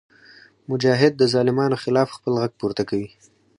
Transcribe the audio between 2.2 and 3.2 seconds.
غږ پورته کوي.